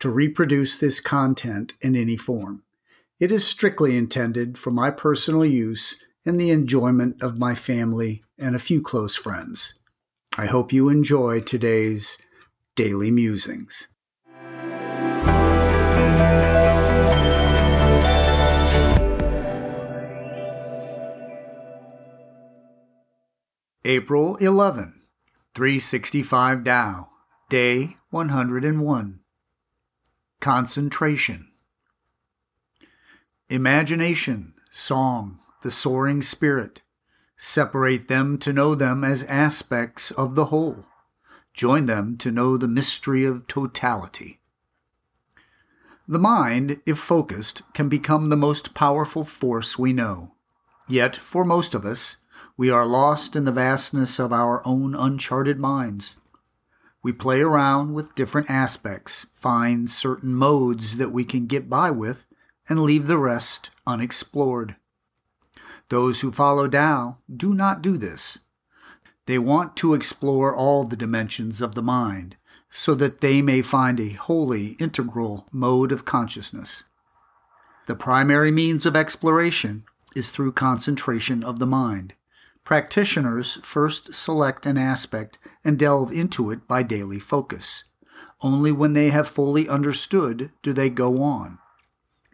[0.00, 2.62] to reproduce this content in any form.
[3.18, 8.54] It is strictly intended for my personal use and the enjoyment of my family and
[8.54, 9.74] a few close friends.
[10.36, 12.18] I hope you enjoy today's
[12.76, 13.88] Daily Musings.
[23.84, 25.00] April 11,
[25.54, 27.08] 365 Tao,
[27.48, 29.20] Day 101.
[30.40, 31.48] Concentration.
[33.50, 36.80] Imagination, song, the soaring spirit.
[37.36, 40.86] Separate them to know them as aspects of the whole.
[41.54, 44.38] Join them to know the mystery of totality.
[46.06, 50.34] The mind, if focused, can become the most powerful force we know.
[50.86, 52.18] Yet, for most of us,
[52.56, 56.16] we are lost in the vastness of our own uncharted minds.
[57.02, 62.26] We play around with different aspects, find certain modes that we can get by with,
[62.68, 64.76] and leave the rest unexplored.
[65.88, 68.40] Those who follow Tao do not do this.
[69.26, 72.36] They want to explore all the dimensions of the mind
[72.70, 76.84] so that they may find a wholly integral mode of consciousness.
[77.86, 79.84] The primary means of exploration
[80.14, 82.14] is through concentration of the mind.
[82.64, 87.84] Practitioners first select an aspect and delve into it by daily focus.
[88.40, 91.58] Only when they have fully understood do they go on.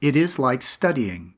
[0.00, 1.34] It is like studying.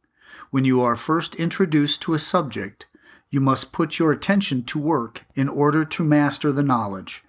[0.50, 2.86] When you are first introduced to a subject,
[3.28, 7.24] you must put your attention to work in order to master the knowledge.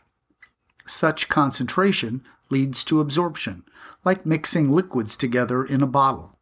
[0.86, 3.66] Such concentration leads to absorption,
[4.06, 6.40] like mixing liquids together in a bottle.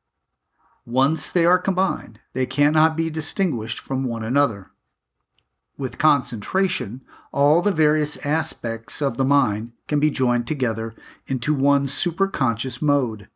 [0.85, 4.70] Once they are combined, they cannot be distinguished from one another.
[5.81, 7.01] With concentration,
[7.33, 10.93] all the various aspects of the mind can be joined together
[11.25, 13.29] into one superconscious mode.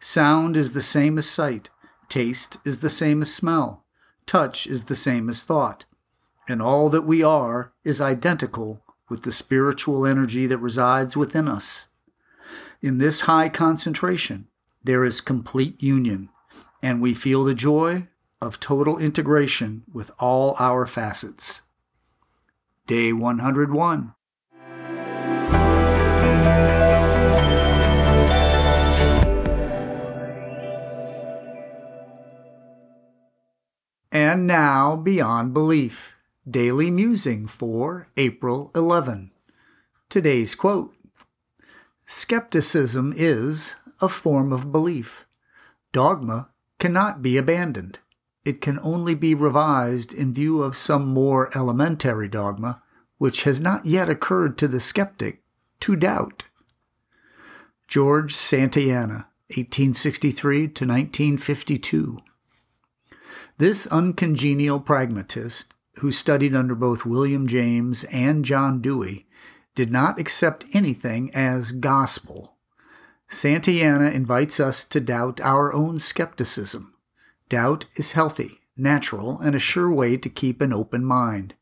[0.00, 1.68] Sound is the same as sight,
[2.08, 3.84] taste is the same as smell,
[4.24, 5.84] touch is the same as thought,
[6.48, 11.88] and all that we are is identical with the spiritual energy that resides within us.
[12.80, 14.48] In this high concentration,
[14.82, 16.30] there is complete union,
[16.82, 18.08] and we feel the joy
[18.40, 21.60] of total integration with all our facets.
[22.88, 24.14] Day 101.
[34.10, 36.16] And now, Beyond Belief,
[36.48, 39.30] Daily Musing for April 11.
[40.08, 40.92] Today's quote
[42.06, 45.24] Skepticism is a form of belief.
[45.92, 46.50] Dogma
[46.80, 48.00] cannot be abandoned
[48.44, 52.82] it can only be revised in view of some more elementary dogma
[53.18, 55.42] which has not yet occurred to the skeptic
[55.78, 56.46] to doubt.
[57.86, 62.18] George Santayana, 1863 to 1952.
[63.58, 69.28] This uncongenial pragmatist, who studied under both William James and John Dewey,
[69.76, 72.56] did not accept anything as gospel.
[73.28, 76.92] Santayana invites us to doubt our own skepticism
[77.52, 81.52] Doubt is healthy, natural, and a sure way to keep an open mind.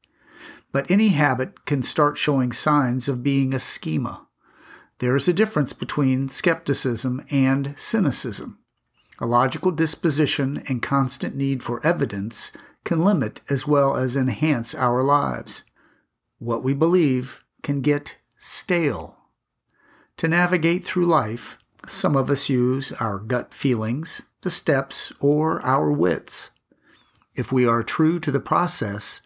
[0.71, 4.28] But any habit can start showing signs of being a schema.
[5.01, 8.60] There is a difference between skepticism and cynicism.
[9.19, 12.53] A logical disposition and constant need for evidence
[12.84, 15.65] can limit as well as enhance our lives.
[16.39, 19.19] What we believe can get stale.
[20.19, 21.59] To navigate through life,
[21.89, 26.51] some of us use our gut feelings, the steps, or our wits.
[27.34, 29.22] If we are true to the process,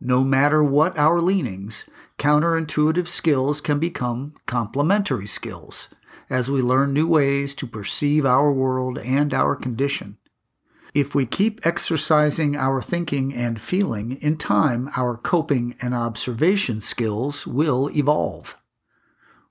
[0.00, 5.88] no matter what our leanings, counterintuitive skills can become complementary skills
[6.28, 10.18] as we learn new ways to perceive our world and our condition.
[10.94, 17.46] If we keep exercising our thinking and feeling, in time our coping and observation skills
[17.46, 18.56] will evolve.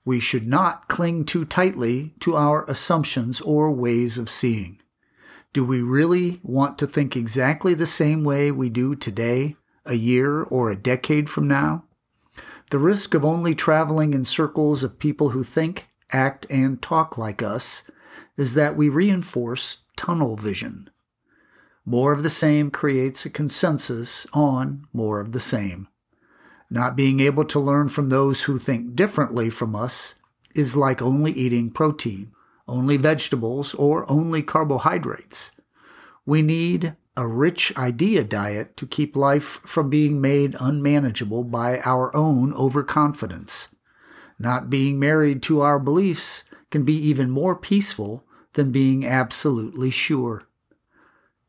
[0.04, 4.80] We should not cling too tightly to our assumptions or ways of seeing.
[5.52, 10.42] Do we really want to think exactly the same way we do today, a year,
[10.42, 11.84] or a decade from now?
[12.70, 17.42] The risk of only traveling in circles of people who think act, and talk like
[17.42, 17.84] us
[18.36, 20.90] is that we reinforce tunnel vision.
[21.84, 25.88] More of the same creates a consensus on more of the same.
[26.68, 30.16] Not being able to learn from those who think differently from us
[30.54, 32.32] is like only eating protein,
[32.68, 35.52] only vegetables, or only carbohydrates.
[36.24, 42.14] We need a rich idea diet to keep life from being made unmanageable by our
[42.14, 43.68] own overconfidence.
[44.38, 50.42] Not being married to our beliefs can be even more peaceful than being absolutely sure.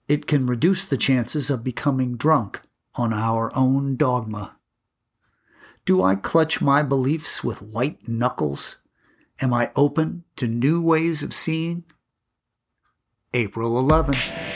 [0.07, 2.61] It can reduce the chances of becoming drunk
[2.95, 4.57] on our own dogma.
[5.85, 8.77] Do I clutch my beliefs with white knuckles?
[9.39, 11.83] Am I open to new ways of seeing?
[13.33, 14.46] April 11th.